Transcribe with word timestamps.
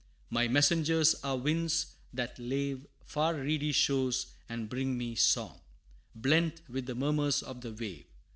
My 0.31 0.47
messengers 0.47 1.13
are 1.23 1.37
winds 1.37 1.93
that 2.11 2.39
lave 2.39 2.87
Far 3.05 3.35
reedy 3.35 3.71
shores, 3.71 4.33
and 4.49 4.67
bring 4.67 4.97
me 4.97 5.13
song, 5.13 5.61
Blent 6.15 6.67
with 6.67 6.87
the 6.87 6.95
murmurs 6.95 7.43
of 7.43 7.61
the 7.61 7.71
wave. 7.71 8.05